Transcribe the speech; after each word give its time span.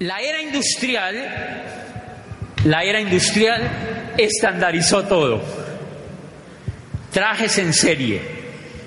La 0.00 0.18
era 0.22 0.40
industrial, 0.40 1.14
la 2.64 2.82
era 2.84 3.02
industrial 3.02 4.14
estandarizó 4.16 5.04
todo. 5.04 5.42
Trajes 7.12 7.58
en 7.58 7.74
serie, 7.74 8.18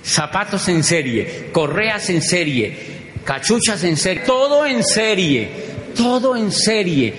zapatos 0.01 0.67
en 0.69 0.83
serie, 0.83 1.51
correas 1.51 2.09
en 2.09 2.19
serie, 2.19 2.75
cachuchas 3.23 3.83
en 3.83 3.95
serie, 3.95 4.23
todo 4.25 4.65
en 4.65 4.83
serie, 4.83 5.49
todo 5.95 6.35
en 6.35 6.51
serie. 6.51 7.13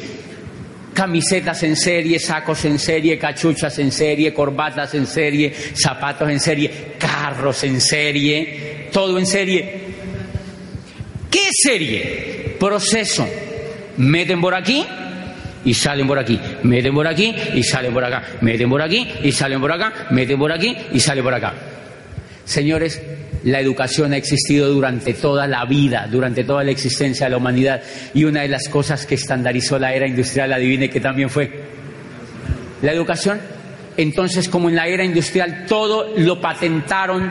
Camisetas 0.93 1.63
en 1.63 1.77
serie, 1.77 2.19
sacos 2.19 2.65
en 2.65 2.81
serie, 2.81 3.17
cachuchas 3.17 3.79
en 3.79 3.93
serie, 3.93 4.35
corbatas 4.35 4.93
en 4.95 5.07
serie, 5.07 5.55
zapatos 5.73 6.29
en 6.29 6.41
serie, 6.41 6.95
carros 6.99 7.63
en 7.63 7.81
serie, 7.81 8.89
todo 8.93 9.21
en 9.21 9.27
serie. 9.27 9.81
¿Qué 11.31 11.49
serie? 11.63 12.57
Proceso 12.59 13.25
meten 13.97 14.41
por 14.41 14.55
aquí 14.55 14.85
y 15.65 15.75
salen 15.75 16.07
por 16.07 16.19
aquí, 16.19 16.39
meten 16.63 16.95
por 16.95 17.07
aquí 17.07 17.35
y 17.55 17.63
salen 17.63 17.93
por 17.93 18.05
acá, 18.05 18.23
meten 18.41 18.69
por 18.69 18.83
aquí 18.83 19.09
y 19.23 19.33
salen 19.33 19.61
por 19.61 19.73
acá, 19.73 20.09
meten 20.11 20.39
por 20.39 20.53
aquí 20.53 20.77
y 20.93 21.01
salen 21.01 21.25
por 21.25 21.35
acá. 21.35 21.55
Señores, 22.45 23.01
la 23.45 23.61
educación 23.61 24.13
ha 24.13 24.17
existido 24.17 24.69
durante 24.69 25.15
toda 25.15 25.47
la 25.47 25.65
vida, 25.65 26.07
durante 26.11 26.45
toda 26.45 26.65
la 26.65 26.71
existencia 26.71 27.27
de 27.27 27.31
la 27.31 27.37
humanidad. 27.39 27.83
Y 28.13 28.25
una 28.25 28.43
de 28.43 28.49
las 28.49 28.69
cosas 28.69 29.07
que 29.07 29.15
estandarizó 29.15 29.79
la 29.79 29.95
era 29.95 30.07
industrial, 30.07 30.53
adivine 30.53 30.91
que 30.91 31.01
también 31.01 31.31
fue. 31.31 31.51
La 32.83 32.93
educación. 32.93 33.41
Entonces, 33.97 34.49
como 34.49 34.69
en 34.69 34.77
la 34.77 34.89
era 34.89 35.05
industrial 35.05 35.67
todo 35.69 36.15
lo 36.17 36.41
patentaron 36.41 37.31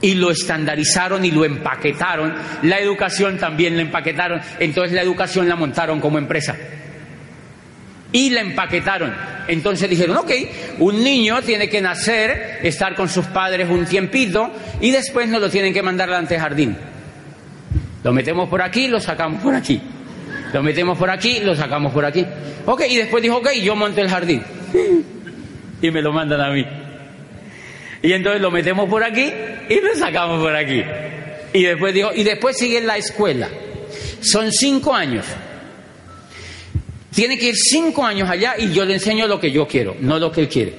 y 0.00 0.14
lo 0.14 0.30
estandarizaron 0.30 1.24
y 1.24 1.30
lo 1.30 1.44
empaquetaron. 1.44 2.34
La 2.62 2.78
educación 2.78 3.38
también 3.38 3.76
la 3.76 3.82
empaquetaron. 3.82 4.40
Entonces 4.58 4.92
la 4.92 5.02
educación 5.02 5.48
la 5.48 5.56
montaron 5.56 6.00
como 6.00 6.18
empresa. 6.18 6.54
Y 8.12 8.30
la 8.30 8.42
empaquetaron. 8.42 9.12
Entonces 9.48 9.88
dijeron, 9.90 10.16
ok, 10.18 10.30
un 10.78 11.02
niño 11.02 11.42
tiene 11.42 11.68
que 11.68 11.80
nacer, 11.80 12.60
estar 12.62 12.94
con 12.94 13.08
sus 13.08 13.26
padres 13.26 13.68
un 13.68 13.84
tiempito 13.86 14.50
y 14.80 14.90
después 14.90 15.28
nos 15.28 15.40
lo 15.40 15.50
tienen 15.50 15.72
que 15.72 15.82
mandar 15.82 16.08
al 16.08 16.16
antejardín. 16.16 16.76
Lo 18.02 18.12
metemos 18.12 18.48
por 18.48 18.62
aquí, 18.62 18.88
lo 18.88 19.00
sacamos 19.00 19.42
por 19.42 19.54
aquí. 19.54 19.80
Lo 20.52 20.62
metemos 20.62 20.96
por 20.96 21.10
aquí, 21.10 21.40
lo 21.40 21.56
sacamos 21.56 21.92
por 21.92 22.04
aquí. 22.04 22.24
Ok, 22.66 22.82
y 22.88 22.96
después 22.96 23.22
dijo, 23.22 23.38
ok, 23.38 23.50
yo 23.62 23.74
monto 23.74 24.00
el 24.00 24.08
jardín. 24.08 24.42
y 25.82 25.90
me 25.90 26.00
lo 26.00 26.12
mandan 26.12 26.40
a 26.40 26.50
mí. 26.50 26.64
Y 28.02 28.12
entonces 28.12 28.40
lo 28.40 28.50
metemos 28.50 28.88
por 28.88 29.02
aquí 29.02 29.32
y 29.68 29.80
lo 29.80 29.94
sacamos 29.96 30.42
por 30.42 30.54
aquí. 30.54 30.82
Y 31.52 31.62
después 31.62 31.94
dijo, 31.94 32.10
y 32.14 32.24
después 32.24 32.56
sigue 32.56 32.80
la 32.80 32.96
escuela. 32.96 33.48
Son 34.20 34.50
cinco 34.50 34.94
años. 34.94 35.24
Tiene 37.14 37.38
que 37.38 37.50
ir 37.50 37.56
cinco 37.56 38.04
años 38.04 38.28
allá 38.28 38.54
y 38.58 38.72
yo 38.72 38.84
le 38.84 38.94
enseño 38.94 39.28
lo 39.28 39.38
que 39.38 39.52
yo 39.52 39.68
quiero, 39.68 39.96
no 40.00 40.18
lo 40.18 40.32
que 40.32 40.40
él 40.40 40.48
quiere. 40.48 40.74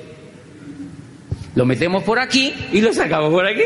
Lo 1.56 1.66
metemos 1.66 2.04
por 2.04 2.20
aquí 2.20 2.54
y 2.74 2.82
lo 2.82 2.94
sacamos 2.94 3.32
por 3.32 3.48
aquí. 3.48 3.64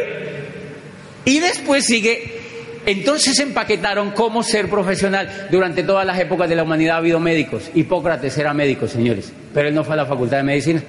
Y 1.26 1.40
después 1.40 1.86
sigue. 1.86 2.38
Entonces 2.86 3.40
empaquetaron 3.40 4.12
cómo 4.12 4.44
ser 4.44 4.70
profesional. 4.70 5.48
Durante 5.52 5.84
todas 5.84 6.06
las 6.06 6.20
épocas 6.20 6.48
de 6.48 6.56
la 6.56 6.64
humanidad 6.64 6.96
ha 6.96 7.00
habido 7.00 7.20
médicos. 7.20 7.72
Hipócrates 7.74 8.38
era 8.38 8.54
médico, 8.54 8.88
señores. 8.88 9.34
Pero 9.54 9.68
él 9.68 9.74
no 9.74 9.84
fue 9.84 9.96
a 9.96 9.98
la 9.98 10.06
facultad 10.06 10.38
de 10.38 10.44
medicina. 10.44 10.84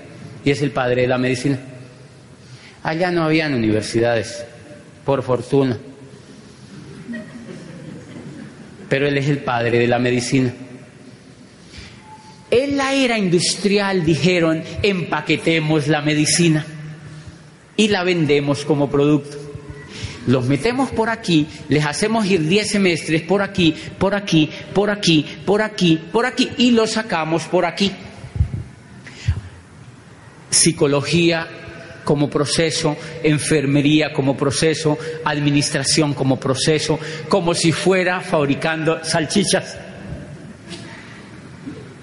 Y 0.44 0.50
es 0.50 0.60
el 0.60 0.70
padre 0.70 1.02
de 1.02 1.08
la 1.08 1.16
medicina. 1.16 1.58
Allá 2.82 3.10
no 3.10 3.24
habían 3.24 3.54
universidades, 3.54 4.44
por 5.04 5.22
fortuna. 5.22 5.78
Pero 8.88 9.06
él 9.06 9.18
es 9.18 9.28
el 9.28 9.38
padre 9.38 9.78
de 9.78 9.86
la 9.86 9.98
medicina. 9.98 10.52
En 12.50 12.76
la 12.76 12.94
era 12.94 13.16
industrial 13.16 14.04
dijeron, 14.04 14.64
empaquetemos 14.82 15.86
la 15.86 16.00
medicina 16.00 16.66
y 17.76 17.88
la 17.88 18.02
vendemos 18.02 18.64
como 18.64 18.90
producto. 18.90 19.38
Los 20.26 20.46
metemos 20.46 20.90
por 20.90 21.08
aquí, 21.08 21.46
les 21.68 21.86
hacemos 21.86 22.26
ir 22.26 22.46
10 22.46 22.70
semestres 22.70 23.22
por 23.22 23.40
aquí, 23.40 23.74
por 23.98 24.14
aquí, 24.14 24.50
por 24.74 24.90
aquí, 24.90 25.24
por 25.46 25.62
aquí, 25.62 26.00
por 26.12 26.26
aquí 26.26 26.50
y 26.58 26.72
los 26.72 26.90
sacamos 26.90 27.44
por 27.44 27.64
aquí. 27.64 27.92
Psicología 30.50 31.46
como 32.04 32.28
proceso, 32.28 32.96
enfermería 33.22 34.12
como 34.12 34.36
proceso, 34.36 34.98
administración 35.24 36.14
como 36.14 36.38
proceso, 36.38 36.98
como 37.28 37.54
si 37.54 37.72
fuera 37.72 38.20
fabricando 38.20 39.04
salchichas. 39.04 39.78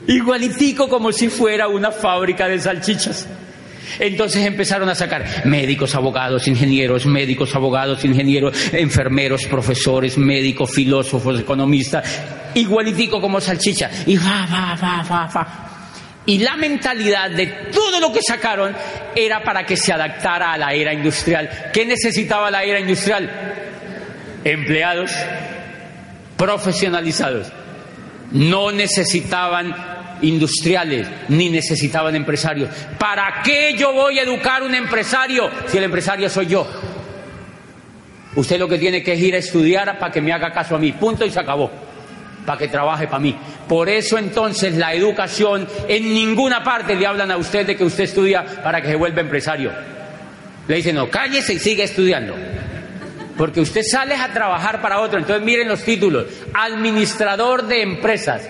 Igualitico 0.07 0.87
como 0.87 1.11
si 1.11 1.27
fuera 1.29 1.67
una 1.67 1.91
fábrica 1.91 2.47
de 2.47 2.59
salchichas. 2.59 3.27
Entonces 3.99 4.45
empezaron 4.45 4.89
a 4.89 4.95
sacar 4.95 5.45
médicos, 5.45 5.95
abogados, 5.95 6.47
ingenieros, 6.47 7.05
médicos, 7.05 7.55
abogados, 7.55 8.03
ingenieros, 8.05 8.73
enfermeros, 8.73 9.45
profesores, 9.45 10.17
médicos, 10.17 10.71
filósofos, 10.71 11.39
economistas, 11.39 12.21
igualitico 12.53 13.19
como 13.19 13.41
salchicha. 13.41 13.89
Y 14.05 14.17
va, 14.17 14.47
va, 14.51 14.77
va, 14.81 15.03
va, 15.03 15.29
va. 15.33 15.66
Y 16.27 16.39
la 16.39 16.57
mentalidad 16.57 17.31
de 17.31 17.47
todo 17.71 18.01
lo 18.01 18.11
que 18.11 18.19
sacaron 18.21 18.75
era 19.15 19.41
para 19.41 19.65
que 19.65 19.77
se 19.77 19.93
adaptara 19.93 20.51
a 20.51 20.57
la 20.57 20.73
era 20.73 20.93
industrial. 20.93 21.49
¿Qué 21.71 21.85
necesitaba 21.85 22.51
la 22.51 22.65
era 22.65 22.81
industrial? 22.81 23.31
Empleados 24.43 25.15
profesionalizados. 26.35 27.47
No 28.33 28.73
necesitaban 28.73 29.73
industriales 30.21 31.07
ni 31.29 31.49
necesitaban 31.49 32.13
empresarios. 32.13 32.71
¿Para 32.99 33.41
qué 33.41 33.73
yo 33.77 33.93
voy 33.93 34.19
a 34.19 34.23
educar 34.23 34.63
un 34.63 34.75
empresario 34.75 35.49
si 35.67 35.77
el 35.77 35.85
empresario 35.85 36.29
soy 36.29 36.47
yo? 36.47 36.67
Usted 38.35 38.59
lo 38.59 38.67
que 38.67 38.77
tiene 38.77 39.01
que 39.01 39.13
es 39.13 39.19
ir 39.21 39.33
a 39.33 39.37
estudiar 39.37 39.97
para 39.97 40.11
que 40.11 40.19
me 40.19 40.33
haga 40.33 40.51
caso 40.51 40.75
a 40.75 40.77
mí. 40.77 40.91
Punto 40.91 41.25
y 41.25 41.31
se 41.31 41.39
acabó 41.39 41.86
para 42.47 42.59
que 42.59 42.69
trabaje 42.69 43.07
para 43.07 43.19
mí. 43.19 43.37
Por 43.67 43.89
eso 43.89 44.17
entonces 44.17 44.77
la 44.77 44.93
educación, 44.93 45.67
en 45.85 46.13
ninguna 46.13 46.63
parte 46.63 46.95
le 46.95 47.05
hablan 47.05 47.29
a 47.29 47.35
usted 47.35 47.67
de 47.67 47.75
que 47.75 47.83
usted 47.83 48.05
estudia 48.05 48.45
para 48.63 48.81
que 48.81 48.87
se 48.87 48.95
vuelva 48.95 49.19
empresario. 49.19 49.69
Le 50.65 50.77
dicen, 50.77 50.95
no, 50.95 51.09
cállese 51.09 51.55
y 51.55 51.59
sigue 51.59 51.83
estudiando. 51.83 52.35
Porque 53.37 53.59
usted 53.59 53.81
sale 53.83 54.15
a 54.15 54.31
trabajar 54.31 54.81
para 54.81 55.01
otro. 55.01 55.19
Entonces 55.19 55.43
miren 55.43 55.67
los 55.67 55.83
títulos. 55.83 56.27
Administrador 56.53 57.67
de 57.67 57.81
empresas. 57.81 58.47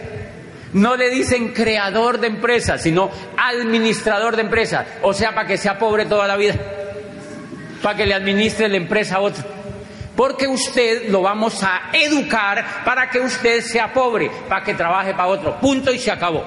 No 0.74 0.96
le 0.96 1.09
dicen 1.09 1.47
creador 1.47 2.19
de 2.19 2.28
empresas, 2.28 2.84
sino 2.84 3.09
administrador 3.36 4.36
de 4.36 4.44
empresas. 4.44 4.86
O 5.02 5.12
sea, 5.12 5.34
para 5.34 5.47
que 5.47 5.57
sea 5.57 5.80
pobre 5.80 6.06
toda 6.06 6.28
la 6.28 6.38
vida. 6.38 6.53
Para 7.81 7.97
que 7.97 8.06
le 8.06 8.13
administre 8.13 8.69
la 8.69 8.78
empresa 8.78 9.16
a 9.16 9.22
otro 9.22 9.57
porque 10.17 10.47
usted 10.47 11.09
lo 11.09 11.22
vamos 11.22 11.61
a 11.61 11.91
educar 11.94 12.83
para 12.83 13.07
que 13.07 13.19
usted 13.19 13.61
sea 13.61 13.94
pobre, 13.94 14.31
para 14.50 14.65
que 14.65 14.74
trabaje 14.74 15.12
para 15.12 15.27
otro. 15.27 15.59
Punto 15.59 15.94
y 15.94 16.00
se 16.00 16.09
acabó. 16.09 16.44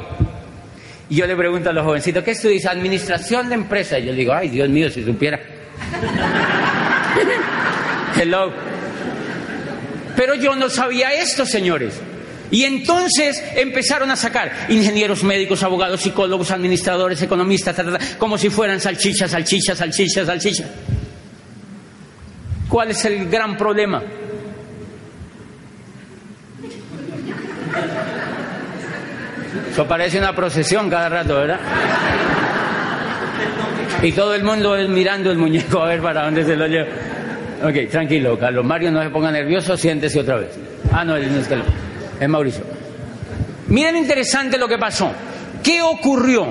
Y 1.09 1.15
yo 1.15 1.27
le 1.27 1.37
pregunto 1.37 1.71
a 1.71 1.73
los 1.73 1.85
jovencitos, 1.85 2.25
¿qué 2.25 2.33
estudias? 2.33 2.67
Administración 2.67 3.49
de 3.49 3.55
empresas. 3.55 4.01
Y 4.01 4.07
yo 4.07 4.11
le 4.11 4.19
digo, 4.19 4.33
ay, 4.33 4.49
Dios 4.49 4.69
mío, 4.69 4.91
si 4.91 5.05
supiera. 5.05 5.39
Hello. 8.21 8.53
Pero 10.17 10.35
yo 10.35 10.57
no 10.57 10.69
sabía 10.69 11.15
esto, 11.15 11.47
señores. 11.47 11.95
Y 12.51 12.65
entonces 12.65 13.41
empezaron 13.55 14.11
a 14.11 14.17
sacar 14.17 14.67
ingenieros 14.69 15.23
médicos, 15.23 15.63
abogados, 15.63 16.01
psicólogos, 16.01 16.51
administradores, 16.51 17.23
economistas, 17.23 17.77
como 18.19 18.37
si 18.37 18.51
fueran 18.51 18.81
salchichas, 18.81 19.31
salchichas, 19.31 19.79
salchichas, 19.79 20.27
salchichas. 20.27 20.67
¿Cuál 22.71 22.93
es 22.93 23.05
el 23.05 23.29
gran 23.29 23.57
problema? 23.57 24.01
Eso 29.73 29.87
parece 29.87 30.19
una 30.19 30.35
procesión 30.35 30.89
cada 30.89 31.09
rato, 31.09 31.35
¿verdad? 31.35 31.59
Y 34.03 34.13
todo 34.13 34.35
el 34.35 34.45
mundo 34.45 34.77
mirando 34.89 35.33
el 35.33 35.39
muñeco 35.39 35.83
a 35.83 35.87
ver 35.87 36.01
para 36.01 36.25
dónde 36.25 36.45
se 36.45 36.55
lo 36.55 36.69
lleva. 36.69 36.87
Ok, 37.65 37.91
tranquilo, 37.91 38.39
Carlos 38.39 38.65
Mario, 38.65 38.93
no 38.93 39.03
se 39.03 39.11
ponga 39.11 39.33
nervioso, 39.33 39.77
siéntese 39.77 40.21
otra 40.21 40.37
vez. 40.37 40.57
Ah, 40.93 41.05
no, 41.05 41.17
él 41.17 41.31
no 41.31 41.41
es 41.41 41.49
Es 42.21 42.29
Mauricio. 42.29 42.65
Miren 43.67 43.97
interesante 43.97 44.57
lo 44.57 44.69
que 44.69 44.79
pasó. 44.79 45.13
¿Qué 45.63 45.83
ocurrió? 45.83 46.47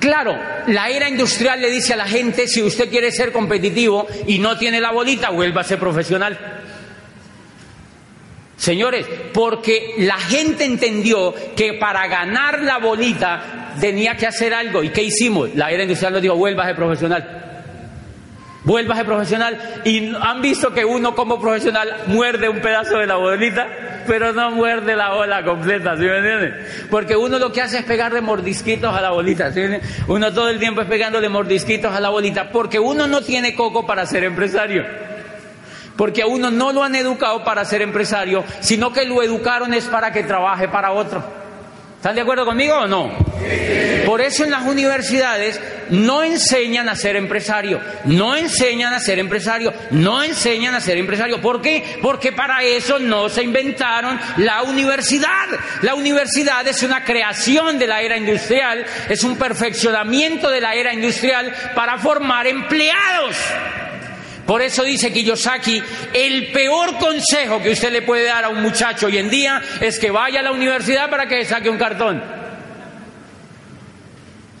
Claro, 0.00 0.34
la 0.66 0.88
era 0.88 1.08
industrial 1.08 1.60
le 1.60 1.70
dice 1.70 1.94
a 1.94 1.96
la 1.96 2.06
gente, 2.06 2.46
si 2.46 2.62
usted 2.62 2.88
quiere 2.90 3.10
ser 3.10 3.32
competitivo 3.32 4.06
y 4.26 4.38
no 4.38 4.56
tiene 4.56 4.80
la 4.80 4.92
bolita, 4.92 5.30
vuelva 5.30 5.62
a 5.62 5.64
ser 5.64 5.78
profesional. 5.78 6.38
Señores, 8.56 9.06
porque 9.32 9.94
la 9.98 10.18
gente 10.18 10.64
entendió 10.64 11.34
que 11.56 11.74
para 11.74 12.06
ganar 12.06 12.62
la 12.62 12.78
bolita 12.78 13.74
tenía 13.80 14.16
que 14.16 14.26
hacer 14.26 14.54
algo. 14.54 14.84
¿Y 14.84 14.90
qué 14.90 15.02
hicimos? 15.02 15.54
La 15.56 15.70
era 15.72 15.82
industrial 15.82 16.12
nos 16.12 16.22
dijo, 16.22 16.36
vuelva 16.36 16.62
a 16.62 16.66
ser 16.66 16.76
profesional. 16.76 17.42
Vuelva 18.62 18.94
a 18.94 18.96
ser 18.98 19.06
profesional. 19.06 19.82
Y 19.84 20.14
han 20.14 20.40
visto 20.40 20.72
que 20.72 20.84
uno 20.84 21.14
como 21.14 21.40
profesional 21.40 22.04
muerde 22.06 22.48
un 22.48 22.60
pedazo 22.60 22.98
de 22.98 23.06
la 23.06 23.16
bolita 23.16 23.91
pero 24.06 24.32
no 24.32 24.50
muerde 24.50 24.94
la 24.96 25.10
bola 25.14 25.44
completa, 25.44 25.96
¿sí 25.96 26.02
me 26.02 26.18
entienden? 26.18 26.66
Porque 26.90 27.16
uno 27.16 27.38
lo 27.38 27.52
que 27.52 27.62
hace 27.62 27.78
es 27.78 27.84
pegarle 27.84 28.20
mordisquitos 28.20 28.94
a 28.94 29.00
la 29.00 29.10
bolita, 29.10 29.52
¿sí 29.52 29.60
me 29.60 29.80
Uno 30.08 30.32
todo 30.32 30.48
el 30.48 30.58
tiempo 30.58 30.80
es 30.82 30.88
pegándole 30.88 31.28
mordisquitos 31.28 31.94
a 31.94 32.00
la 32.00 32.10
bolita, 32.10 32.50
porque 32.50 32.78
uno 32.78 33.06
no 33.06 33.22
tiene 33.22 33.54
coco 33.54 33.86
para 33.86 34.06
ser 34.06 34.24
empresario. 34.24 34.84
Porque 35.96 36.22
a 36.22 36.26
uno 36.26 36.50
no 36.50 36.72
lo 36.72 36.82
han 36.82 36.94
educado 36.94 37.44
para 37.44 37.64
ser 37.64 37.82
empresario, 37.82 38.44
sino 38.60 38.92
que 38.92 39.04
lo 39.04 39.22
educaron 39.22 39.74
es 39.74 39.84
para 39.84 40.10
que 40.12 40.22
trabaje 40.22 40.68
para 40.68 40.92
otro. 40.92 41.22
¿Están 41.96 42.14
de 42.14 42.22
acuerdo 42.22 42.44
conmigo 42.44 42.74
o 42.74 42.86
no? 42.86 43.31
Por 44.06 44.20
eso 44.20 44.44
en 44.44 44.50
las 44.50 44.64
universidades 44.64 45.60
no 45.90 46.22
enseñan 46.22 46.88
a 46.88 46.96
ser 46.96 47.16
empresario, 47.16 47.80
no 48.04 48.36
enseñan 48.36 48.92
a 48.94 49.00
ser 49.00 49.18
empresario, 49.18 49.72
no 49.90 50.22
enseñan 50.22 50.74
a 50.74 50.80
ser 50.80 50.96
empresario. 50.98 51.40
¿Por 51.40 51.62
qué? 51.62 51.98
Porque 52.02 52.32
para 52.32 52.62
eso 52.62 52.98
no 52.98 53.28
se 53.28 53.42
inventaron 53.42 54.18
la 54.38 54.62
universidad. 54.62 55.48
La 55.82 55.94
universidad 55.94 56.66
es 56.66 56.82
una 56.82 57.04
creación 57.04 57.78
de 57.78 57.86
la 57.86 58.02
era 58.02 58.16
industrial, 58.16 58.84
es 59.08 59.22
un 59.24 59.36
perfeccionamiento 59.36 60.50
de 60.50 60.60
la 60.60 60.74
era 60.74 60.92
industrial 60.92 61.52
para 61.74 61.98
formar 61.98 62.46
empleados. 62.46 63.36
Por 64.46 64.60
eso 64.60 64.82
dice 64.82 65.12
Kiyosaki, 65.12 65.82
el 66.12 66.50
peor 66.52 66.98
consejo 66.98 67.62
que 67.62 67.70
usted 67.70 67.92
le 67.92 68.02
puede 68.02 68.24
dar 68.24 68.44
a 68.44 68.48
un 68.48 68.60
muchacho 68.60 69.06
hoy 69.06 69.18
en 69.18 69.30
día 69.30 69.62
es 69.80 69.98
que 69.98 70.10
vaya 70.10 70.40
a 70.40 70.42
la 70.42 70.52
universidad 70.52 71.08
para 71.08 71.26
que 71.26 71.44
saque 71.44 71.70
un 71.70 71.78
cartón. 71.78 72.41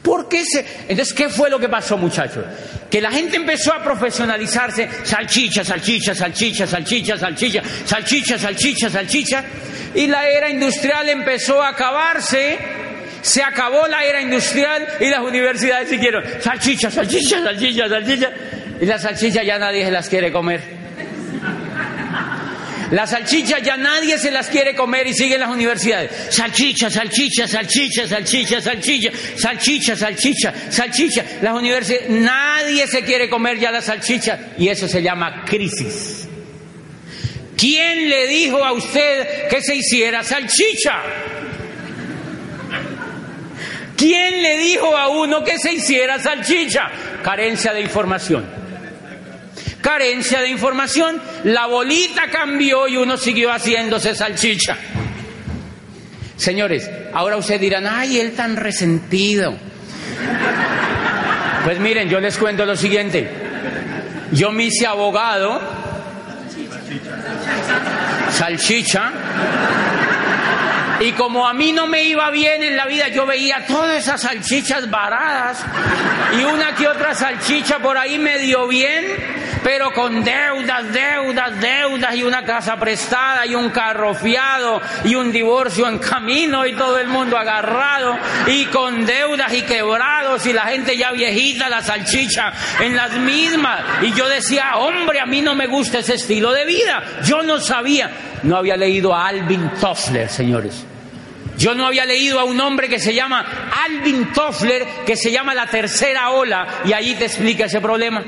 ¿Por 0.02 0.28
qué 0.28 0.44
se.? 0.44 0.64
Entonces, 0.88 1.14
¿qué 1.14 1.28
fue 1.28 1.48
lo 1.48 1.60
que 1.60 1.68
pasó, 1.68 1.96
muchachos? 1.96 2.44
Que 2.90 3.00
la 3.00 3.12
gente 3.12 3.36
empezó 3.36 3.72
a 3.72 3.82
profesionalizarse: 3.82 4.88
salchicha, 5.04 5.64
salchicha, 5.64 6.14
salchicha, 6.14 6.66
salchicha, 6.66 7.16
salchicha, 7.16 7.62
salchicha, 7.86 8.38
salchicha, 8.38 8.90
salchicha. 8.90 9.44
Y 9.94 10.08
la 10.08 10.28
era 10.28 10.50
industrial 10.50 11.08
empezó 11.08 11.62
a 11.62 11.68
acabarse. 11.68 12.58
Se 13.22 13.42
acabó 13.44 13.86
la 13.86 14.04
era 14.04 14.20
industrial 14.20 14.84
y 14.98 15.08
las 15.08 15.20
universidades 15.20 15.88
siguieron: 15.88 16.24
salchicha, 16.40 16.90
salchicha, 16.90 17.40
salchicha, 17.40 17.88
salchicha. 17.88 18.30
Y 18.80 18.86
las 18.86 19.02
salchichas 19.02 19.46
ya 19.46 19.58
nadie 19.58 19.84
se 19.84 19.92
las 19.92 20.08
quiere 20.08 20.32
comer. 20.32 20.81
Las 22.92 23.08
salchichas 23.08 23.62
ya 23.62 23.78
nadie 23.78 24.18
se 24.18 24.30
las 24.30 24.48
quiere 24.48 24.74
comer 24.74 25.06
y 25.06 25.14
siguen 25.14 25.40
las 25.40 25.48
universidades. 25.48 26.10
Salchicha, 26.28 26.90
salchicha, 26.90 27.48
salchicha, 27.48 28.06
salchicha, 28.06 28.60
salchicha, 28.60 29.10
salchicha, 29.34 29.96
salchicha, 29.96 30.54
salchicha. 30.68 31.24
Las 31.40 31.54
universidades, 31.54 32.10
nadie 32.10 32.86
se 32.86 33.02
quiere 33.02 33.30
comer 33.30 33.58
ya 33.58 33.70
las 33.70 33.86
salchichas 33.86 34.38
y 34.58 34.68
eso 34.68 34.86
se 34.86 35.02
llama 35.02 35.42
crisis. 35.46 36.28
¿Quién 37.56 38.10
le 38.10 38.26
dijo 38.26 38.62
a 38.62 38.72
usted 38.72 39.48
que 39.48 39.62
se 39.62 39.74
hiciera 39.74 40.22
salchicha? 40.22 41.00
¿Quién 43.96 44.42
le 44.42 44.58
dijo 44.58 44.94
a 44.94 45.08
uno 45.08 45.42
que 45.42 45.58
se 45.58 45.72
hiciera 45.72 46.18
salchicha? 46.18 46.90
Carencia 47.22 47.72
de 47.72 47.80
información 47.80 48.61
carencia 49.82 50.40
de 50.40 50.48
información, 50.48 51.20
la 51.44 51.66
bolita 51.66 52.30
cambió 52.30 52.88
y 52.88 52.96
uno 52.96 53.18
siguió 53.18 53.52
haciéndose 53.52 54.14
salchicha. 54.14 54.76
Señores, 56.36 56.90
ahora 57.12 57.36
ustedes 57.36 57.60
dirán, 57.60 57.86
ay, 57.86 58.18
él 58.18 58.32
tan 58.32 58.56
resentido. 58.56 59.54
Pues 61.64 61.78
miren, 61.78 62.08
yo 62.08 62.18
les 62.18 62.38
cuento 62.38 62.64
lo 62.64 62.74
siguiente. 62.74 63.28
Yo 64.32 64.50
me 64.50 64.64
hice 64.64 64.86
abogado, 64.86 65.60
salchicha, 68.30 69.12
y 71.02 71.12
como 71.12 71.48
a 71.48 71.52
mí 71.52 71.72
no 71.72 71.86
me 71.86 72.04
iba 72.04 72.30
bien 72.30 72.62
en 72.62 72.76
la 72.76 72.86
vida, 72.86 73.08
yo 73.08 73.26
veía 73.26 73.66
todas 73.66 73.98
esas 73.98 74.20
salchichas 74.20 74.88
varadas 74.88 75.58
y 76.38 76.44
una 76.44 76.74
que 76.76 76.86
otra 76.86 77.12
salchicha 77.14 77.80
por 77.80 77.98
ahí 77.98 78.18
medio 78.18 78.68
bien, 78.68 79.04
pero 79.62 79.92
con 79.92 80.22
deudas, 80.24 80.92
deudas, 80.92 81.60
deudas 81.60 82.14
y 82.14 82.22
una 82.22 82.44
casa 82.44 82.76
prestada 82.76 83.46
y 83.46 83.54
un 83.54 83.70
carro 83.70 84.14
fiado 84.14 84.80
y 85.04 85.14
un 85.14 85.32
divorcio 85.32 85.88
en 85.88 85.98
camino 85.98 86.66
y 86.66 86.74
todo 86.74 86.98
el 86.98 87.08
mundo 87.08 87.36
agarrado 87.36 88.16
y 88.46 88.66
con 88.66 89.04
deudas 89.04 89.52
y 89.52 89.62
quebrados 89.62 90.46
y 90.46 90.52
la 90.52 90.62
gente 90.62 90.96
ya 90.96 91.12
viejita, 91.12 91.68
la 91.68 91.82
salchicha 91.82 92.52
en 92.80 92.96
las 92.96 93.12
mismas. 93.12 93.80
Y 94.02 94.12
yo 94.12 94.28
decía, 94.28 94.76
hombre, 94.76 95.20
a 95.20 95.26
mí 95.26 95.40
no 95.40 95.54
me 95.54 95.66
gusta 95.66 95.98
ese 95.98 96.14
estilo 96.14 96.52
de 96.52 96.64
vida. 96.64 97.02
Yo 97.24 97.42
no 97.42 97.58
sabía, 97.58 98.10
no 98.42 98.56
había 98.56 98.76
leído 98.76 99.14
a 99.14 99.28
Alvin 99.28 99.70
Toffler, 99.80 100.28
señores. 100.28 100.86
Yo 101.58 101.74
no 101.74 101.86
había 101.86 102.04
leído 102.04 102.40
a 102.40 102.44
un 102.44 102.60
hombre 102.60 102.88
que 102.88 102.98
se 102.98 103.14
llama 103.14 103.44
Alvin 103.84 104.32
Toffler, 104.32 104.86
que 105.06 105.16
se 105.16 105.30
llama 105.30 105.54
La 105.54 105.66
Tercera 105.66 106.30
Ola, 106.30 106.66
y 106.84 106.92
ahí 106.92 107.14
te 107.14 107.26
explica 107.26 107.66
ese 107.66 107.80
problema. 107.80 108.22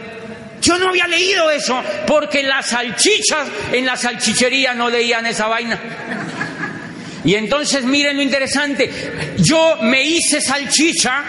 Yo 0.65 0.79
no 0.79 0.89
había 0.89 1.07
leído 1.07 1.51
eso, 1.51 1.83
porque 2.07 2.43
las 2.43 2.69
salchichas 2.69 3.49
en 3.71 3.85
la 3.85 3.97
salchichería 3.97 4.73
no 4.73 4.89
leían 4.89 5.27
esa 5.27 5.47
vaina. 5.47 5.79
Y 7.23 7.35
entonces 7.35 7.85
miren 7.85 8.17
lo 8.17 8.23
interesante, 8.23 8.91
yo 9.37 9.79
me 9.83 10.03
hice 10.03 10.41
salchicha 10.41 11.23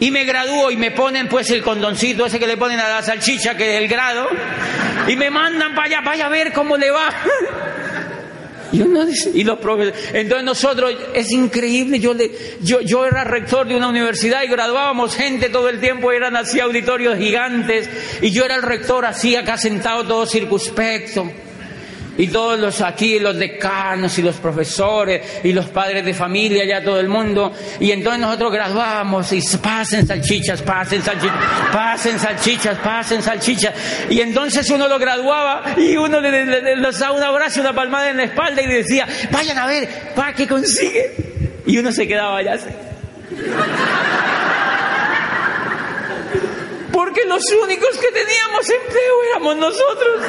y 0.00 0.10
me 0.10 0.24
gradúo 0.24 0.70
y 0.70 0.76
me 0.76 0.90
ponen 0.90 1.28
pues 1.28 1.50
el 1.50 1.62
condoncito 1.62 2.26
ese 2.26 2.38
que 2.38 2.46
le 2.46 2.58
ponen 2.58 2.78
a 2.78 2.88
la 2.88 3.02
salchicha, 3.02 3.56
que 3.56 3.76
es 3.76 3.82
el 3.82 3.88
grado, 3.88 4.28
y 5.08 5.16
me 5.16 5.30
mandan 5.30 5.74
para 5.74 5.86
allá, 5.86 6.00
vaya 6.02 6.26
a 6.26 6.28
ver 6.28 6.52
cómo 6.52 6.76
le 6.76 6.90
va. 6.90 7.08
Y, 8.74 9.44
los 9.44 9.58
profesores, 9.58 10.10
entonces 10.12 10.44
nosotros, 10.44 10.92
es 11.14 11.30
increíble, 11.30 12.00
yo, 12.00 12.12
le, 12.12 12.30
yo, 12.60 12.80
yo 12.80 13.06
era 13.06 13.22
rector 13.24 13.66
de 13.68 13.76
una 13.76 13.88
universidad 13.88 14.42
y 14.42 14.48
graduábamos 14.48 15.14
gente 15.14 15.48
todo 15.48 15.68
el 15.68 15.80
tiempo, 15.80 16.10
eran 16.10 16.36
así 16.36 16.58
auditorios 16.58 17.18
gigantes, 17.18 17.88
y 18.20 18.30
yo 18.30 18.44
era 18.44 18.56
el 18.56 18.62
rector 18.62 19.06
así 19.06 19.36
acá 19.36 19.56
sentado 19.58 20.04
todo 20.04 20.26
circunspecto 20.26 21.30
y 22.16 22.28
todos 22.28 22.58
los 22.58 22.80
aquí, 22.80 23.18
los 23.18 23.36
decanos 23.36 24.16
y 24.18 24.22
los 24.22 24.36
profesores 24.36 25.40
y 25.42 25.52
los 25.52 25.66
padres 25.66 26.04
de 26.04 26.14
familia, 26.14 26.64
ya 26.64 26.82
todo 26.82 27.00
el 27.00 27.08
mundo. 27.08 27.52
Y 27.80 27.90
entonces 27.90 28.20
nosotros 28.20 28.52
graduábamos 28.52 29.32
y 29.32 29.40
pasen 29.58 30.06
salchichas, 30.06 30.62
pasen 30.62 31.02
salchichas, 31.02 31.36
pasen 31.72 32.18
salchichas, 32.18 32.78
pasen 32.78 33.22
salchichas. 33.22 33.74
Y 34.10 34.20
entonces 34.20 34.68
uno 34.70 34.86
lo 34.86 34.98
graduaba 34.98 35.74
y 35.76 35.96
uno 35.96 36.20
le, 36.20 36.44
le, 36.44 36.92
daba 36.92 37.12
un 37.12 37.22
abrazo, 37.22 37.60
una 37.60 37.74
palmada 37.74 38.10
en 38.10 38.18
la 38.18 38.24
espalda 38.24 38.62
y 38.62 38.66
decía, 38.66 39.06
vayan 39.30 39.58
a 39.58 39.66
ver, 39.66 39.88
¿para 40.14 40.32
qué 40.34 40.46
consigue? 40.46 41.14
Y 41.66 41.78
uno 41.78 41.90
se 41.90 42.06
quedaba 42.06 42.38
allá. 42.38 42.58
Porque 46.92 47.24
los 47.26 47.42
únicos 47.64 47.90
que 47.98 48.08
teníamos 48.12 48.70
empleo 48.70 49.24
éramos 49.32 49.56
nosotros. 49.56 50.22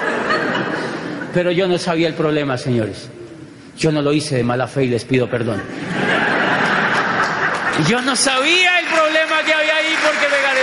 Pero 1.36 1.52
yo 1.52 1.68
no 1.68 1.78
sabía 1.78 2.08
el 2.08 2.14
problema, 2.14 2.58
señores. 2.58 3.10
Yo 3.78 3.92
no 3.92 4.02
lo 4.02 4.14
hice 4.14 4.38
de 4.38 4.44
mala 4.46 4.68
fe 4.68 4.86
y 4.86 4.88
les 4.88 5.04
pido 5.04 5.30
perdón. 5.30 5.62
Yo 7.90 8.02
no 8.02 8.16
sabía 8.16 8.80
el 8.80 8.86
problema 8.86 9.44
que 9.46 9.54
había 9.54 9.76
ahí 9.76 9.96
porque 10.02 10.30
me 10.30 10.42
gané. 10.42 10.62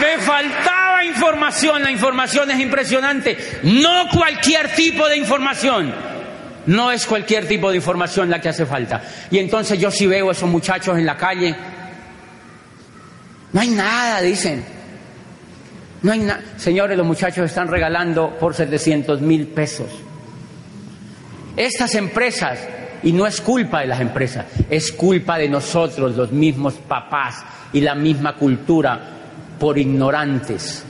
Me 0.00 0.18
faltaba 0.24 1.04
información, 1.04 1.80
la 1.84 1.92
información 1.92 2.50
es 2.50 2.58
impresionante. 2.58 3.38
No 3.62 4.08
cualquier 4.12 4.74
tipo 4.74 5.08
de 5.08 5.18
información. 5.18 5.94
No 6.66 6.90
es 6.90 7.06
cualquier 7.06 7.46
tipo 7.46 7.70
de 7.70 7.76
información 7.76 8.28
la 8.28 8.40
que 8.40 8.48
hace 8.48 8.66
falta. 8.66 9.02
Y 9.30 9.38
entonces 9.38 9.78
yo 9.78 9.88
sí 9.92 10.08
veo 10.08 10.30
a 10.30 10.32
esos 10.32 10.50
muchachos 10.50 10.98
en 10.98 11.06
la 11.06 11.16
calle 11.16 11.54
no 13.52 13.60
hay 13.60 13.70
nada, 13.70 14.20
dicen. 14.20 14.64
No 16.02 16.12
hay 16.12 16.20
nada. 16.20 16.40
Señores, 16.56 16.96
los 16.96 17.06
muchachos 17.06 17.44
están 17.46 17.68
regalando 17.68 18.36
por 18.38 18.54
700 18.54 19.20
mil 19.20 19.48
pesos. 19.48 19.88
Estas 21.56 21.94
empresas, 21.94 22.58
y 23.02 23.12
no 23.12 23.26
es 23.26 23.40
culpa 23.40 23.80
de 23.80 23.86
las 23.88 24.00
empresas, 24.00 24.46
es 24.70 24.92
culpa 24.92 25.36
de 25.36 25.48
nosotros, 25.48 26.16
los 26.16 26.32
mismos 26.32 26.74
papás 26.74 27.42
y 27.72 27.80
la 27.80 27.94
misma 27.94 28.36
cultura, 28.36 29.00
por 29.58 29.76
ignorantes. 29.78 30.84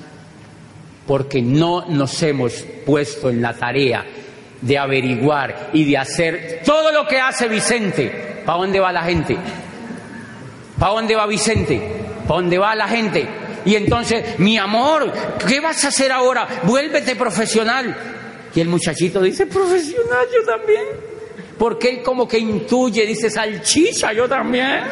porque 1.06 1.42
no 1.42 1.86
nos 1.88 2.22
hemos 2.22 2.64
puesto 2.86 3.30
en 3.30 3.42
la 3.42 3.52
tarea 3.54 4.04
de 4.60 4.78
averiguar 4.78 5.70
y 5.72 5.84
de 5.84 5.98
hacer 5.98 6.60
todo 6.64 6.92
lo 6.92 7.04
que 7.08 7.18
hace 7.18 7.48
Vicente. 7.48 8.42
¿Para 8.46 8.58
dónde 8.58 8.78
va 8.78 8.92
la 8.92 9.02
gente? 9.02 9.36
¿Para 10.78 10.92
dónde 10.92 11.16
va 11.16 11.26
Vicente? 11.26 11.99
¿Para 12.30 12.42
dónde 12.42 12.58
va 12.58 12.76
la 12.76 12.86
gente? 12.86 13.26
Y 13.64 13.74
entonces, 13.74 14.38
mi 14.38 14.56
amor, 14.56 15.12
¿qué 15.48 15.58
vas 15.58 15.84
a 15.84 15.88
hacer 15.88 16.12
ahora? 16.12 16.46
Vuélvete 16.62 17.16
profesional. 17.16 17.92
Y 18.54 18.60
el 18.60 18.68
muchachito 18.68 19.20
dice, 19.20 19.46
profesional, 19.46 20.28
yo 20.32 20.46
también. 20.46 20.84
Porque 21.58 21.88
él 21.88 22.02
como 22.04 22.28
que 22.28 22.38
intuye, 22.38 23.04
dice, 23.04 23.30
salchicha, 23.30 24.12
yo 24.12 24.28
también. 24.28 24.82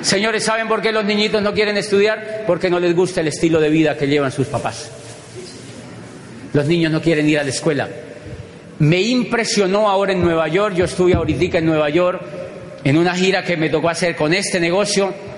Señores, 0.00 0.42
¿saben 0.42 0.66
por 0.66 0.80
qué 0.80 0.92
los 0.92 1.04
niñitos 1.04 1.42
no 1.42 1.52
quieren 1.52 1.76
estudiar? 1.76 2.44
Porque 2.46 2.70
no 2.70 2.80
les 2.80 2.96
gusta 2.96 3.20
el 3.20 3.28
estilo 3.28 3.60
de 3.60 3.68
vida 3.68 3.94
que 3.94 4.06
llevan 4.06 4.32
sus 4.32 4.46
papás. 4.46 4.90
Los 6.54 6.64
niños 6.64 6.90
no 6.90 7.02
quieren 7.02 7.28
ir 7.28 7.38
a 7.38 7.44
la 7.44 7.50
escuela. 7.50 7.86
Me 8.78 9.02
impresionó 9.02 9.90
ahora 9.90 10.14
en 10.14 10.22
Nueva 10.22 10.48
York, 10.48 10.74
yo 10.74 10.86
estuve 10.86 11.12
ahorita 11.12 11.58
en 11.58 11.66
Nueva 11.66 11.90
York 11.90 12.22
en 12.82 12.96
una 12.96 13.14
gira 13.14 13.44
que 13.44 13.58
me 13.58 13.68
tocó 13.68 13.90
hacer 13.90 14.16
con 14.16 14.32
este 14.32 14.58
negocio. 14.58 15.31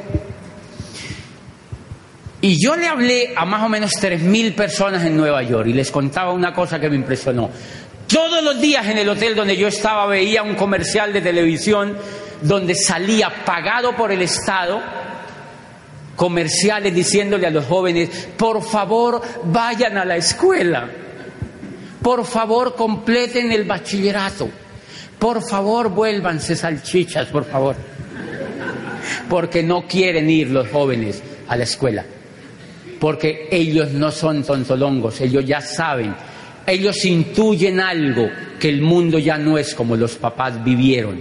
Y 2.44 2.62
yo 2.62 2.76
le 2.76 2.86
hablé 2.86 3.32
a 3.34 3.46
más 3.46 3.62
o 3.62 3.70
menos 3.70 3.92
tres 3.98 4.20
mil 4.20 4.52
personas 4.52 5.02
en 5.06 5.16
Nueva 5.16 5.42
York 5.42 5.66
y 5.68 5.72
les 5.72 5.90
contaba 5.90 6.30
una 6.30 6.52
cosa 6.52 6.78
que 6.78 6.90
me 6.90 6.96
impresionó. 6.96 7.48
Todos 8.06 8.44
los 8.44 8.60
días 8.60 8.86
en 8.86 8.98
el 8.98 9.08
hotel 9.08 9.34
donde 9.34 9.56
yo 9.56 9.66
estaba 9.66 10.04
veía 10.04 10.42
un 10.42 10.54
comercial 10.54 11.10
de 11.10 11.22
televisión 11.22 11.96
donde 12.42 12.74
salía 12.74 13.32
pagado 13.46 13.96
por 13.96 14.12
el 14.12 14.20
Estado 14.20 14.82
comerciales 16.16 16.94
diciéndole 16.94 17.46
a 17.46 17.50
los 17.50 17.64
jóvenes, 17.64 18.10
por 18.36 18.62
favor 18.62 19.22
vayan 19.44 19.96
a 19.96 20.04
la 20.04 20.16
escuela, 20.16 20.86
por 22.02 22.26
favor 22.26 22.74
completen 22.74 23.52
el 23.52 23.64
bachillerato, 23.64 24.50
por 25.18 25.42
favor 25.48 25.88
vuélvanse 25.88 26.56
salchichas, 26.56 27.28
por 27.28 27.46
favor, 27.46 27.74
porque 29.30 29.62
no 29.62 29.86
quieren 29.86 30.28
ir 30.28 30.50
los 30.50 30.68
jóvenes 30.68 31.22
a 31.48 31.56
la 31.56 31.64
escuela, 31.64 32.04
porque 33.04 33.48
ellos 33.50 33.90
no 33.90 34.10
son 34.10 34.42
tontolongos, 34.42 35.20
ellos 35.20 35.44
ya 35.44 35.60
saben, 35.60 36.14
ellos 36.66 37.04
intuyen 37.04 37.78
algo 37.78 38.30
que 38.58 38.70
el 38.70 38.80
mundo 38.80 39.18
ya 39.18 39.36
no 39.36 39.58
es 39.58 39.74
como 39.74 39.94
los 39.94 40.14
papás 40.14 40.64
vivieron 40.64 41.20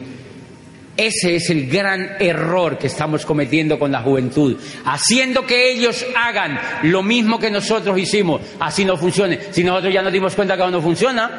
ese 0.96 1.36
es 1.36 1.50
el 1.50 1.70
gran 1.70 2.16
error 2.22 2.78
que 2.78 2.88
estamos 2.88 3.25
cometiendo 3.25 3.78
con 3.78 3.92
la 3.92 4.02
juventud, 4.02 4.56
haciendo 4.86 5.46
que 5.46 5.74
ellos 5.74 6.06
hagan 6.16 6.58
lo 6.84 7.04
mismo 7.04 7.38
que 7.38 7.52
nosotros 7.52 8.00
hicimos, 8.00 8.40
así 8.62 8.86
no 8.86 8.96
funcione. 8.96 9.38
Si 9.52 9.62
nosotros 9.62 9.94
ya 9.94 10.02
nos 10.02 10.13
dimos 10.13 10.36
cuenta 10.36 10.56
que 10.56 10.72
no 10.72 10.82
funciona, 10.82 11.32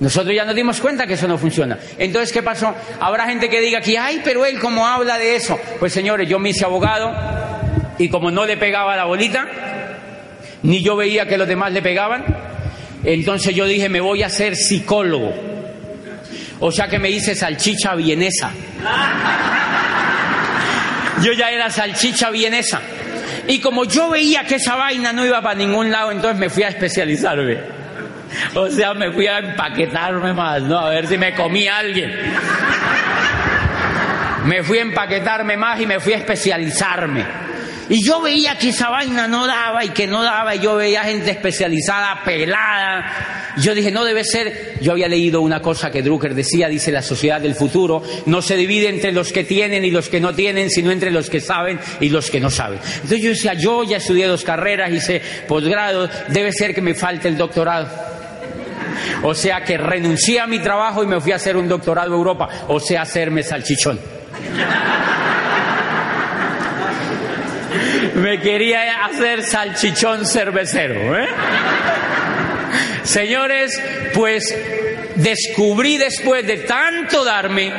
nosotros 0.00 0.34
ya 0.34 0.46
nos 0.46 0.54
dimos 0.54 0.80
cuenta 0.80 1.06
que 1.06 1.12
eso 1.12 1.28
no 1.28 1.36
funciona. 1.36 1.78
Entonces, 1.98 2.32
¿qué 2.32 2.42
pasó? 2.42 2.74
Habrá 3.00 3.26
gente 3.26 3.50
que 3.50 3.60
diga 3.60 3.82
que, 3.82 3.98
ay, 3.98 4.22
pero 4.24 4.46
él 4.46 4.58
cómo 4.58 4.86
habla 4.86 5.18
de 5.18 5.36
eso. 5.36 5.58
Pues 5.78 5.92
señores, 5.92 6.26
yo 6.26 6.38
me 6.38 6.50
hice 6.50 6.64
abogado 6.64 7.47
y 7.98 8.08
como 8.08 8.30
no 8.30 8.46
le 8.46 8.56
pegaba 8.56 8.96
la 8.96 9.04
bolita, 9.04 9.46
ni 10.62 10.82
yo 10.82 10.96
veía 10.96 11.26
que 11.26 11.38
los 11.38 11.48
demás 11.48 11.72
le 11.72 11.82
pegaban, 11.82 12.24
entonces 13.04 13.54
yo 13.54 13.66
dije, 13.66 13.88
me 13.88 14.00
voy 14.00 14.22
a 14.22 14.26
hacer 14.26 14.56
psicólogo. 14.56 15.34
O 16.60 16.72
sea 16.72 16.88
que 16.88 16.98
me 16.98 17.10
hice 17.10 17.34
salchicha 17.34 17.94
vienesa. 17.94 18.50
Yo 21.22 21.32
ya 21.32 21.50
era 21.50 21.70
salchicha 21.70 22.30
vienesa. 22.30 22.80
Y 23.46 23.60
como 23.60 23.84
yo 23.84 24.10
veía 24.10 24.44
que 24.44 24.56
esa 24.56 24.74
vaina 24.76 25.12
no 25.12 25.24
iba 25.24 25.40
para 25.40 25.54
ningún 25.54 25.90
lado, 25.90 26.12
entonces 26.12 26.38
me 26.38 26.50
fui 26.50 26.64
a 26.64 26.68
especializarme. 26.68 27.58
O 28.54 28.68
sea, 28.68 28.92
me 28.94 29.10
fui 29.12 29.26
a 29.26 29.38
empaquetarme 29.38 30.32
más, 30.32 30.62
¿no? 30.62 30.78
A 30.78 30.90
ver 30.90 31.06
si 31.06 31.16
me 31.16 31.34
comía 31.34 31.78
alguien. 31.78 32.12
Me 34.44 34.62
fui 34.62 34.78
a 34.78 34.82
empaquetarme 34.82 35.56
más 35.56 35.80
y 35.80 35.86
me 35.86 35.98
fui 35.98 36.12
a 36.12 36.18
especializarme. 36.18 37.47
Y 37.88 38.04
yo 38.04 38.20
veía 38.20 38.58
que 38.58 38.68
esa 38.68 38.90
vaina 38.90 39.26
no 39.26 39.46
daba 39.46 39.84
y 39.84 39.90
que 39.90 40.06
no 40.06 40.22
daba, 40.22 40.54
y 40.54 40.60
yo 40.60 40.76
veía 40.76 41.04
gente 41.04 41.30
especializada, 41.30 42.22
pelada. 42.24 43.54
Y 43.56 43.62
yo 43.62 43.74
dije, 43.74 43.90
no 43.90 44.04
debe 44.04 44.24
ser. 44.24 44.78
Yo 44.80 44.92
había 44.92 45.08
leído 45.08 45.40
una 45.40 45.60
cosa 45.60 45.90
que 45.90 46.02
Drucker 46.02 46.34
decía, 46.34 46.68
dice 46.68 46.92
la 46.92 47.02
sociedad 47.02 47.40
del 47.40 47.54
futuro, 47.54 48.02
no 48.26 48.42
se 48.42 48.56
divide 48.56 48.88
entre 48.88 49.12
los 49.12 49.32
que 49.32 49.44
tienen 49.44 49.84
y 49.84 49.90
los 49.90 50.08
que 50.08 50.20
no 50.20 50.34
tienen, 50.34 50.70
sino 50.70 50.90
entre 50.90 51.10
los 51.10 51.30
que 51.30 51.40
saben 51.40 51.80
y 52.00 52.10
los 52.10 52.30
que 52.30 52.40
no 52.40 52.50
saben. 52.50 52.78
Entonces 52.94 53.20
yo 53.22 53.30
decía, 53.30 53.54
yo 53.54 53.84
ya 53.84 53.96
estudié 53.96 54.26
dos 54.26 54.44
carreras, 54.44 54.90
hice 54.90 55.22
posgrado, 55.46 56.08
debe 56.28 56.52
ser 56.52 56.74
que 56.74 56.82
me 56.82 56.94
falte 56.94 57.28
el 57.28 57.38
doctorado. 57.38 57.88
O 59.22 59.34
sea 59.34 59.62
que 59.62 59.78
renuncié 59.78 60.40
a 60.40 60.46
mi 60.46 60.58
trabajo 60.58 61.02
y 61.02 61.06
me 61.06 61.20
fui 61.20 61.32
a 61.32 61.36
hacer 61.36 61.56
un 61.56 61.68
doctorado 61.68 62.08
en 62.08 62.14
Europa, 62.14 62.48
o 62.68 62.78
sea, 62.78 63.02
hacerme 63.02 63.42
salchichón. 63.42 63.98
Me 68.18 68.40
quería 68.40 69.04
hacer 69.04 69.42
salchichón 69.42 70.26
cervecero. 70.26 71.18
¿eh? 71.18 71.26
Señores, 73.02 73.80
pues 74.14 74.54
descubrí 75.16 75.96
después 75.96 76.46
de 76.46 76.58
tanto 76.58 77.24
darme 77.24 77.72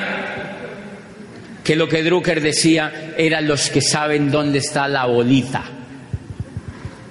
que 1.64 1.76
lo 1.76 1.88
que 1.88 2.04
Drucker 2.04 2.42
decía 2.42 3.14
eran 3.18 3.48
los 3.48 3.70
que 3.70 3.82
saben 3.82 4.32
dónde 4.32 4.60
está 4.60 4.88
la 4.88 5.06
bolita. 5.06 5.64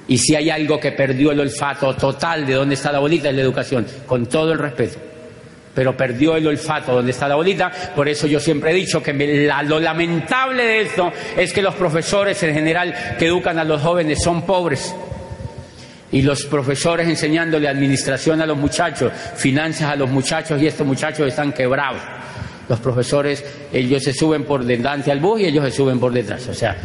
Y 0.08 0.18
si 0.18 0.35
hay 0.35 0.50
algo 0.50 0.80
que 0.80 0.92
perdió 0.92 1.32
el 1.32 1.40
olfato 1.40 1.94
total 1.94 2.47
de 2.47 2.54
dónde 2.54 2.75
está 2.75 2.90
la 2.90 2.99
bolita 2.99 3.28
es 3.28 3.35
la 3.35 3.42
educación, 3.42 3.87
con 4.06 4.26
todo 4.26 4.52
el 4.52 4.58
respeto 4.58 4.99
pero 5.78 5.97
perdió 5.97 6.35
el 6.35 6.44
olfato 6.44 6.92
donde 6.92 7.12
está 7.12 7.28
la 7.28 7.37
bolita. 7.37 7.70
Por 7.94 8.08
eso 8.08 8.26
yo 8.26 8.40
siempre 8.40 8.73
he 8.73 8.75
dicho 8.75 9.00
que 9.00 9.12
lo 9.12 9.78
lamentable 9.78 10.64
de 10.64 10.80
esto 10.80 11.12
es 11.37 11.52
que 11.52 11.62
los 11.62 11.76
profesores 11.76 12.42
en 12.42 12.52
general 12.52 12.92
que 13.16 13.26
educan 13.26 13.61
a 13.61 13.62
los 13.62 13.80
jóvenes 13.80 14.20
son 14.20 14.42
pobres. 14.42 14.92
Y 16.11 16.23
los 16.23 16.47
profesores 16.47 17.06
enseñándole 17.06 17.68
administración 17.68 18.42
a 18.42 18.47
los 18.47 18.58
muchachos, 18.58 19.12
finanzas 19.37 19.92
a 19.92 19.94
los 19.94 20.11
muchachos 20.11 20.61
y 20.61 20.66
estos 20.66 20.85
muchachos 20.85 21.28
están 21.28 21.52
quebrados. 21.52 22.02
Los 22.68 22.80
profesores, 22.80 23.44
ellos 23.73 24.02
se 24.02 24.12
suben 24.12 24.42
por 24.42 24.64
delante 24.64 25.12
al 25.12 25.20
bus 25.20 25.42
y 25.42 25.44
ellos 25.44 25.64
se 25.64 25.70
suben 25.70 26.00
por 26.00 26.12
detrás. 26.12 26.49
O 26.49 26.54
sea, 26.54 26.76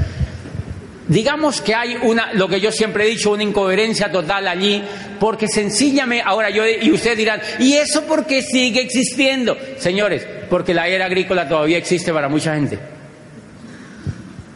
Digamos 1.07 1.61
que 1.61 1.75
hay 1.75 1.97
una, 2.01 2.31
lo 2.33 2.47
que 2.47 2.61
yo 2.61 2.71
siempre 2.71 3.05
he 3.05 3.09
dicho, 3.09 3.31
una 3.31 3.43
incoherencia 3.43 4.09
total 4.11 4.47
allí, 4.47 4.81
porque 5.19 5.47
sencillamente, 5.47 6.23
ahora 6.25 6.49
yo, 6.49 6.63
y 6.65 6.91
ustedes 6.91 7.17
dirán, 7.17 7.41
¿y 7.59 7.73
eso 7.73 8.03
por 8.03 8.25
qué 8.25 8.41
sigue 8.41 8.81
existiendo? 8.81 9.57
Señores, 9.77 10.25
porque 10.49 10.73
la 10.73 10.87
era 10.87 11.05
agrícola 11.05 11.47
todavía 11.47 11.77
existe 11.77 12.13
para 12.13 12.29
mucha 12.29 12.55
gente. 12.55 12.79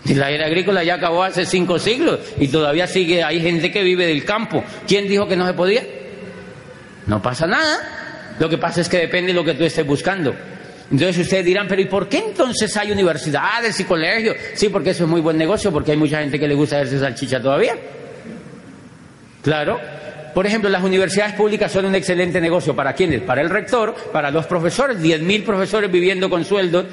Y 0.06 0.14
la 0.14 0.32
era 0.32 0.46
agrícola 0.46 0.86
ya 0.86 0.96
acabó 0.96 1.24
hace 1.24 1.46
cinco 1.46 1.80
siglos 1.80 2.20
y 2.40 2.48
todavía 2.48 2.88
sigue, 2.88 3.24
hay 3.24 3.42
gente 3.42 3.70
que 3.70 3.84
vive 3.84 4.08
del 4.08 4.24
campo. 4.24 4.64
¿Quién 4.88 5.10
dijo 5.10 5.28
que 5.28 5.36
no 5.36 5.46
se 5.46 5.54
podía? 5.54 5.84
No 7.08 7.22
pasa 7.22 7.46
nada. 7.46 8.36
Lo 8.40 8.48
que 8.48 8.58
pasa 8.58 8.80
es 8.80 8.88
que 8.88 8.98
depende 8.98 9.34
de 9.34 9.34
lo 9.34 9.44
que 9.44 9.54
tú 9.54 9.66
estés 9.66 9.86
buscando. 9.86 10.34
Entonces 10.92 11.18
ustedes 11.18 11.44
dirán, 11.44 11.68
pero 11.68 11.82
¿y 11.82 11.86
por 11.86 12.08
qué 12.08 12.20
entonces 12.20 12.76
hay 12.78 12.92
universidades 12.92 13.78
y 13.80 13.84
colegios? 13.84 14.38
Sí, 14.54 14.70
porque 14.70 14.92
eso 14.92 15.04
es 15.04 15.10
muy 15.10 15.20
buen 15.20 15.38
negocio, 15.38 15.72
porque 15.72 15.92
hay 15.92 15.98
mucha 15.98 16.20
gente 16.20 16.40
que 16.40 16.48
le 16.48 16.56
gusta 16.56 16.78
hacerse 16.78 17.00
salchicha 17.00 17.42
todavía. 17.42 17.76
Claro. 19.42 19.80
Por 20.34 20.46
ejemplo, 20.46 20.70
las 20.70 20.84
universidades 20.84 21.34
públicas 21.34 21.72
son 21.72 21.86
un 21.86 21.96
excelente 21.96 22.40
negocio. 22.40 22.76
¿Para 22.76 22.94
quiénes? 22.94 23.22
Para 23.22 23.42
el 23.42 23.50
rector, 23.50 23.96
para 24.14 24.32
los 24.32 24.46
profesores, 24.46 24.98
10.000 25.00 25.44
profesores 25.44 25.92
viviendo 25.92 26.30
con 26.30 26.46
sueldos 26.46 26.86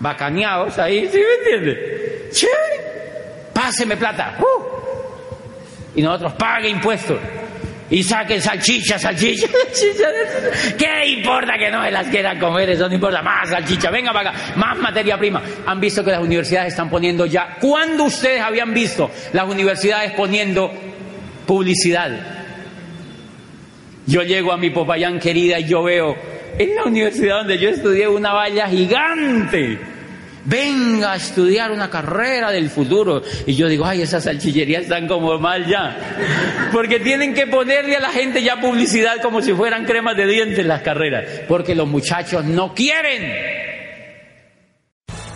bacaneados 0.00 0.78
ahí, 0.78 1.08
¿sí 1.10 1.18
me 1.18 1.52
entiende? 1.52 2.28
Chévere. 2.30 3.50
Páseme 3.52 3.96
plata. 3.96 4.36
Uh. 4.38 5.98
Y 5.98 6.02
nosotros 6.02 6.34
pague 6.34 6.68
impuestos 6.68 7.18
y 7.90 8.02
saquen 8.02 8.40
salchicha, 8.40 8.98
salchicha, 8.98 9.46
salchicha. 9.46 10.76
¿Qué 10.76 11.06
importa 11.06 11.54
que 11.58 11.70
no 11.70 11.84
se 11.84 11.90
las 11.90 12.06
quieran 12.08 12.38
comer? 12.38 12.70
Eso 12.70 12.88
no 12.88 12.94
importa. 12.94 13.22
Más 13.22 13.48
salchicha, 13.48 13.90
venga 13.90 14.12
para 14.12 14.30
acá, 14.30 14.38
más 14.56 14.78
materia 14.78 15.18
prima. 15.18 15.42
Han 15.66 15.80
visto 15.80 16.04
que 16.04 16.10
las 16.10 16.20
universidades 16.20 16.68
están 16.68 16.90
poniendo 16.90 17.26
ya. 17.26 17.56
¿Cuándo 17.60 18.04
ustedes 18.04 18.40
habían 18.40 18.72
visto 18.72 19.10
las 19.32 19.48
universidades 19.48 20.12
poniendo 20.12 20.72
publicidad? 21.46 22.10
Yo 24.06 24.22
llego 24.22 24.52
a 24.52 24.56
mi 24.56 24.70
Popayán 24.70 25.18
querida 25.18 25.58
y 25.58 25.64
yo 25.64 25.82
veo 25.82 26.14
en 26.58 26.76
la 26.76 26.84
universidad 26.84 27.38
donde 27.38 27.58
yo 27.58 27.70
estudié 27.70 28.06
una 28.06 28.32
valla 28.32 28.68
gigante 28.68 29.93
venga 30.44 31.12
a 31.12 31.16
estudiar 31.16 31.72
una 31.72 31.90
carrera 31.90 32.50
del 32.50 32.70
futuro. 32.70 33.22
Y 33.46 33.54
yo 33.54 33.68
digo, 33.68 33.84
ay, 33.84 34.02
esas 34.02 34.24
salchillerías 34.24 34.82
están 34.82 35.06
como 35.06 35.38
mal 35.38 35.66
ya. 35.66 36.70
Porque 36.72 37.00
tienen 37.00 37.34
que 37.34 37.46
ponerle 37.46 37.96
a 37.96 38.00
la 38.00 38.10
gente 38.10 38.42
ya 38.42 38.60
publicidad 38.60 39.20
como 39.20 39.42
si 39.42 39.52
fueran 39.52 39.84
cremas 39.84 40.16
de 40.16 40.26
dientes 40.26 40.64
las 40.64 40.82
carreras. 40.82 41.24
Porque 41.48 41.74
los 41.74 41.88
muchachos 41.88 42.44
no 42.44 42.74
quieren. 42.74 43.73